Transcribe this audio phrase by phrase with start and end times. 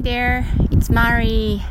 [0.00, 1.62] Hi there, it's Mari.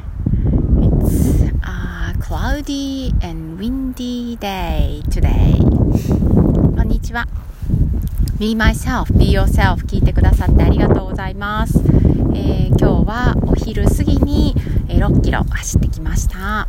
[0.84, 5.58] It's a cloudy and windy day today.
[5.58, 7.28] こんにちは。
[8.38, 11.80] Be myself, be yourself 聞いてくださってありがとうございます。
[12.36, 14.54] えー、今日はお昼過ぎに、
[14.90, 16.68] え、6キロ走ってきました。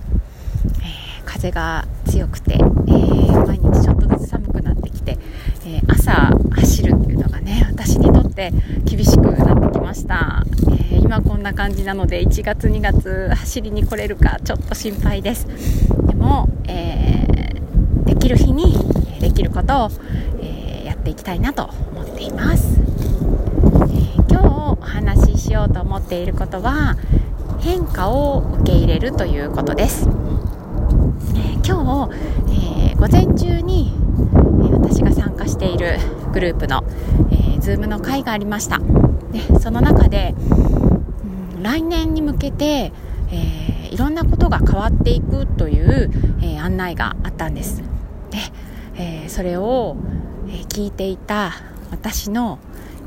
[0.65, 5.19] えー、風が強くて、えー、毎日ちょっとずつ寒くなってきて、
[5.67, 6.13] えー、朝
[6.53, 8.51] 走るっていうのがね、私にとって
[8.87, 10.43] 厳しくなってきました。
[11.11, 15.49] 今こんな感じなので1月2月走りに来れるかちょっと心配です。
[16.07, 17.27] でも、え
[18.05, 18.77] できる日に
[19.19, 19.91] できることを、
[20.41, 26.97] えー、やっていきたいなと思っています、えー、今日お話ししようと思っていることは
[27.59, 32.15] 変化を受け入れるということです、えー、今日、
[32.53, 33.95] えー、午前中に、
[34.65, 35.99] え私が参加している
[36.33, 36.85] グループの、
[37.33, 38.79] えー、Zoom の会がありました。
[39.33, 40.35] でその中で、
[41.63, 42.93] 来年に向けて、
[43.33, 46.11] えいろんなことが変わっていくという、
[46.43, 47.83] え案内があったんです
[48.31, 48.39] で、
[48.97, 49.97] えそれを
[50.51, 51.53] えー、聞いていた
[51.91, 52.59] 私の、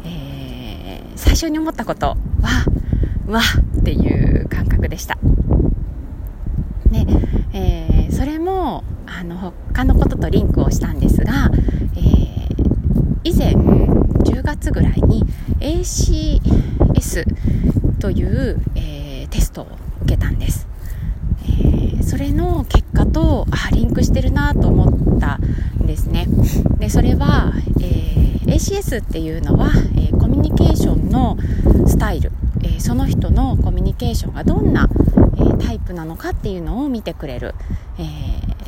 [0.06, 2.18] えー、最初に思ったことは
[3.28, 3.42] わ
[3.80, 5.18] っていう感覚でした。
[6.90, 7.06] ね
[7.54, 11.50] えー、それもあの他のこととリンクをしたんですが、
[11.96, 15.26] えー、以前10月ぐらいに
[15.60, 17.26] ACS
[18.04, 19.68] という、えー、テストを
[20.02, 20.68] 受けたんです。
[21.46, 25.38] えー、それの結果とあリンクしてるなと思った
[25.82, 26.28] んですね。
[26.80, 31.38] でそれは、えー、ACS っていうのは、えー、コミュニケーションの
[31.88, 34.90] スタイル、えその人のコミュニケーションがどんな、
[35.38, 37.56] えタイプなのかっていうのを見てくれる、
[37.98, 38.04] え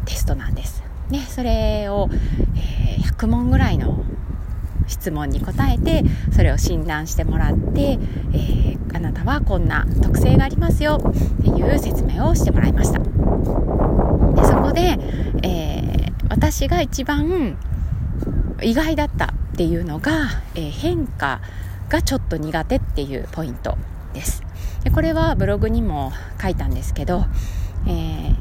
[0.06, 0.82] テストなんです。
[1.12, 2.08] でそれを、
[2.56, 4.06] え100問ぐらいの
[4.88, 13.00] 質問に答えてそれを診断してもらって、えー、あなたはこんな特性がありますよっていう説明をしてもらいました。
[13.00, 13.06] で
[14.48, 14.98] そこで、
[15.44, 17.58] えー、私が一番
[18.62, 21.42] 意外だったっていうのが、えー、変化
[21.90, 23.78] がちょっと苦手っていうポイント
[24.14, 24.44] です。
[24.84, 26.12] でこれはブログにも
[26.42, 27.26] 書いたんですけど、
[27.88, 28.36] え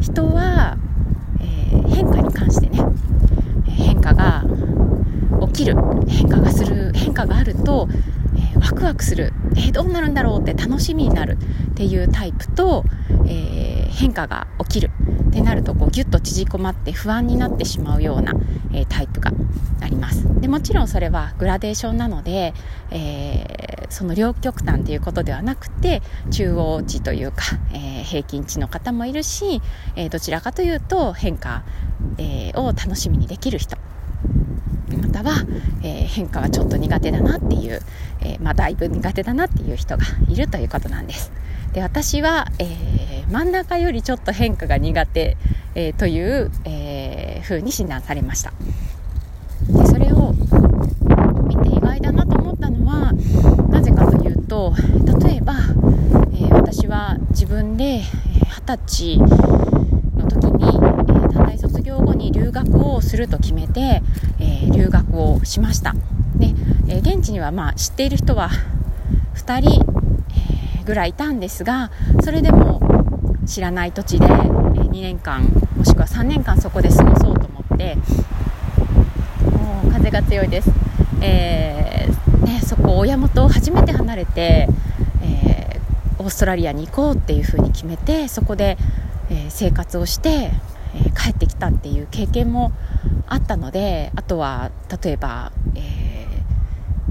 [0.00, 0.78] 人は、
[1.40, 1.44] え
[1.88, 2.80] 変化に関してね
[3.66, 4.44] 変化が
[5.54, 5.76] 起きる
[6.08, 7.88] 変化がする変化があると、
[8.34, 11.38] えー、ワクワクする、えー、どうなるんだろうって楽しみになる
[11.70, 12.84] っていうタイプと、
[13.28, 14.90] えー、変化が起きる
[15.28, 18.34] ってなるとこうギュッと縮こまって不安になってしまうような、
[18.72, 19.32] えタイプが
[19.80, 20.40] あります。
[20.40, 22.54] でもちろんそれはグラデーションなので、
[22.92, 29.60] えその両極端ということではなくて中央値というか、え平均値の方もいるし、
[29.96, 31.64] えどちらかというと変化、
[32.18, 33.76] えを楽しみにできる人。
[35.14, 35.46] 方は、
[35.82, 37.80] えー、変化はちょっと苦手だなっていう、
[38.20, 41.30] えー、まあ、だいぶ苦手だなっていう人がいるということなんです。
[41.72, 45.36] で私は、えー、真ん中よりちょっと変化が苦手、
[45.76, 48.52] えという、えー、風に診断されました。
[49.68, 50.34] でそれを
[51.48, 53.12] 見て意外だなと思ったのは
[53.70, 54.72] なぜかというと
[55.24, 55.54] 例えば、
[56.34, 64.02] え私は自分で二十歳の時に、え短大卒業後に留学をすると決めて、
[64.38, 65.94] え留学をしました。
[66.36, 66.54] で、
[66.88, 68.50] え現地にはまあ知っている人は
[69.34, 69.86] 2人、
[70.80, 71.90] えぐらいいたんですが
[72.22, 72.80] それでも
[73.46, 75.42] 知らない土地で、え2年間
[75.76, 80.70] もしくは3年間そこで過ごそうと思ってもう風が強いです、
[81.20, 84.68] えー、ね、そこ親元を初めて離れて、
[85.22, 88.76] えー、オーストラリアに行こうっていうふうに決めてそこで、
[89.30, 90.50] えー、生活をして、
[90.94, 92.72] え帰ってきたっていう経験も
[93.26, 94.70] あったのであとは
[95.02, 96.26] 例えば、え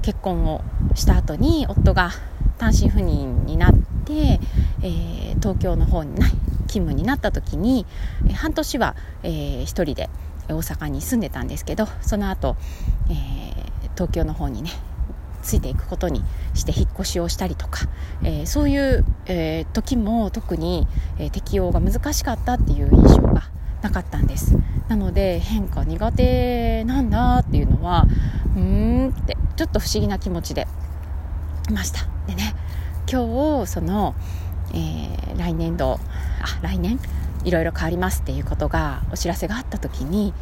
[0.02, 0.62] 結婚を
[0.94, 2.10] した後に夫が
[2.58, 3.72] 単身赴任になっ
[4.04, 4.40] て、
[4.82, 6.14] えー、東京の方に
[6.68, 7.86] 勤務になった時に、
[8.34, 10.08] 半年は、えー、1人で
[10.48, 12.56] 大阪に住んでたんですけどその後、
[13.08, 14.70] えー、東京の方にね
[15.42, 16.22] ついていくことに
[16.54, 17.86] して引っ越しをしたりとか、
[18.22, 20.86] えー、そういう、えー、時も特に、
[21.18, 23.23] えー、適用が難しかったっていう印象
[23.84, 24.56] なかったんです。
[24.88, 28.06] なので変化苦手なんだっていうのは
[28.56, 30.66] うーんってちょっと不思議な気持ちで
[31.68, 32.06] いました。
[32.26, 32.54] でね
[33.10, 34.14] 今日その、
[34.72, 36.00] えー、来年度
[36.40, 36.98] あ来年？
[37.44, 40.32] いろいろ変わりますっていうことがお知らせがあった時に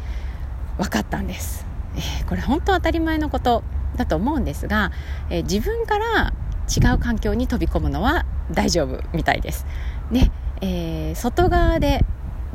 [0.77, 1.65] 分かったんです、
[1.97, 3.61] えー、これ本当当たり前のこと
[3.97, 4.93] だと思うんですが、
[5.29, 6.33] えー、自分から
[6.73, 9.65] 違う環境に飛び込むのは大丈夫みたいです。
[10.11, 10.31] ね
[10.61, 12.05] えー、外側で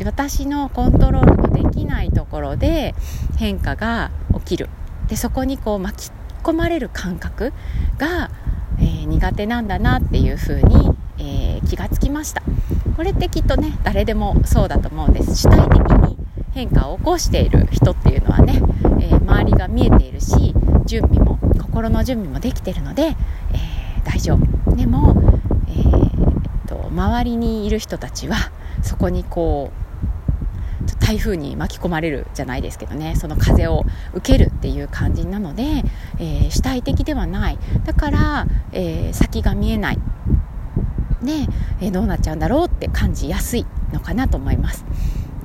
[0.04, 2.94] 私のコントロールのできないところで
[3.36, 4.68] 変化が起きる。
[5.08, 6.12] でそこにこう巻き
[6.42, 7.52] 込まれる感覚
[7.98, 8.30] が、
[8.78, 12.42] えー、苦手なんだなっていうふうに、え気がつきました。
[12.96, 15.36] これってきっとね誰でもそうだと思うんです。
[15.36, 15.78] 主体的
[16.08, 16.18] に
[16.52, 18.62] 変化を起こしている人っていうのはね、
[19.00, 20.54] え周りが見えているし
[20.86, 23.16] 準備も心の準備もできているので、え
[24.04, 24.74] 大丈夫。
[24.76, 25.14] でも、
[25.68, 28.36] えー、と周りにいる人たちは
[28.82, 29.87] そこにこう
[31.08, 33.16] 台風に巻き込まれるじゃないですけどね。
[33.16, 35.62] その風を受けるっていう感じなので、
[36.18, 37.58] えー、主体的ではない。
[37.86, 39.98] だから、えー、先が見えない。
[41.22, 41.46] で、
[41.80, 44.84] えー、どうなっちゃうんだろうって感じやすいのかなと思います。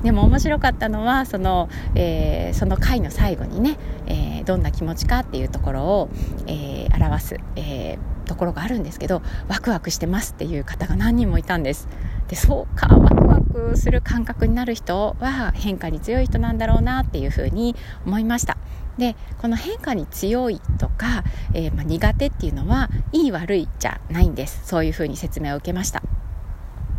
[0.04, 6.10] でも面白かったのはその,、えー、その回の最後にね、えー、どんな気持ちかっていうところを、
[6.46, 11.88] えー、表す、えところがあるんですけどワクワクしてますっていう方が何人もいたんです。
[12.34, 17.76] でそうかワクワクする感覚になる人は変化に強い人なんだろうなっていうふうに
[18.08, 18.58] 思いました。
[18.98, 24.66] でこの変化に強いとか、えー、まあ、苦手っていうのはいい悪いじゃないんです。
[24.66, 26.02] そういうふうに説明を受けました。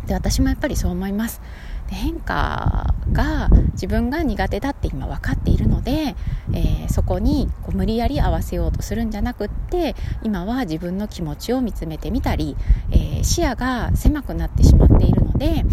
[0.07, 1.41] で私もやっぱりそう思います。
[1.89, 6.15] で変化が自分が苦手だって今分かっているので、
[6.53, 12.55] えー、そこにこう無理やり合わせようとするんじゃなくって今は自分の気持ちを見つめてみたり、
[12.91, 15.63] えー、視野が狭くなってしまっているので、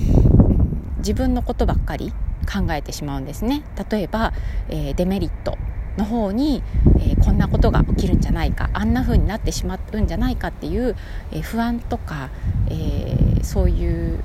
[0.98, 2.12] 自分のことばっかり
[2.50, 3.62] 考えてしまうんですね。
[3.90, 4.32] 例えば、
[4.70, 5.58] えー、デメリット
[5.98, 6.62] の方に、
[6.96, 10.96] えー、こんなことが起きるんじゃないかあんな風になってしまうんじゃないかっていう、
[11.30, 12.30] えー、不安とか、
[12.68, 14.24] えー、そういう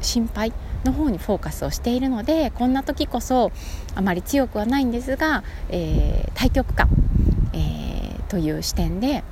[0.00, 0.52] 心配
[0.84, 3.50] の方にフォーカスをしているのでこんな時こそ
[3.96, 6.88] あまり強くはないんですが、えー、対極感、
[7.52, 9.24] えー、という視点で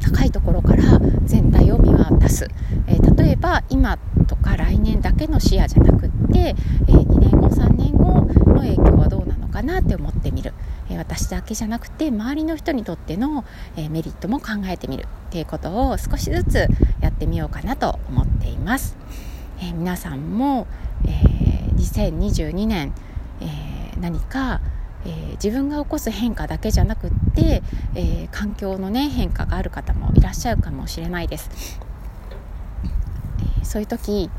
[0.00, 2.48] 高いところから全体を見渡す、
[2.86, 6.54] えー、例えば今とか来年だけの視野じゃなくって、
[6.86, 10.54] え2年後3年後の影響はどうなのかなって思ってみる、
[10.88, 13.44] え私だけじゃなくて周りの人にとっての、
[13.76, 15.06] えメリットも考えてみる。
[15.30, 16.66] っていうことを少しずつ
[17.00, 18.96] やってみようかなと思っています。
[19.62, 20.66] え、皆さんも、
[21.06, 22.92] えー、2022年、
[23.40, 23.46] え、
[24.00, 24.60] 何か、
[25.04, 27.62] えー、自分が起こす変化だけじゃなくって、
[27.94, 31.80] えー、環境の、ね、変化がある方もいらっしゃるかもしれないです。
[33.40, 34.30] えー、そういう時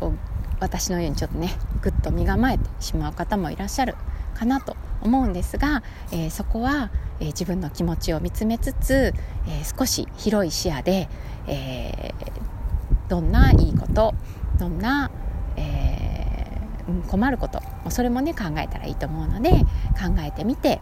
[0.00, 0.12] こう
[0.60, 1.50] 私のようにちょっとね
[1.82, 3.94] ぐっと身構えてしまう方もいらっしゃる
[4.34, 6.90] かなと思うんですが、えー、そこは、
[7.20, 9.14] えー、自分の気持ちを見つめつつ、
[9.46, 11.08] えー、少し広い視野で、
[11.46, 12.12] え
[13.08, 14.14] どんないいこと
[14.58, 15.10] どんな、
[15.56, 19.52] えー、困ることそれもね考えたらいいと思うので
[19.98, 20.80] 考えてみて、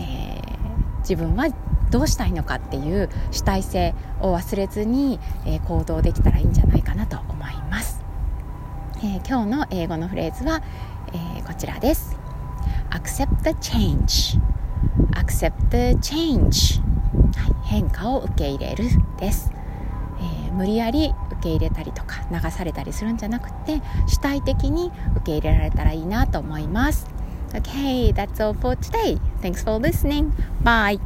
[0.00, 1.48] えー、自分は
[1.90, 8.02] どうしたいのかっていう主体性を忘れずに、えー、行動できたらいいんじゃないかなと思います、
[8.98, 10.62] えー、今日の英語のフレーズは、
[11.12, 12.16] えー、こちらです。
[12.90, 14.38] Accept the change.
[15.12, 16.80] Accept the change、
[17.36, 18.84] はい、変化を受け入れる
[19.18, 19.50] です、
[20.20, 27.21] え無理やり受け入れたりとか流されたりするんじゃなくて主体的に受け入れられたらいいなと思います。
[27.54, 29.18] Okay, that's all for today.
[29.40, 30.32] Thanks for listening.
[30.62, 30.98] Bye.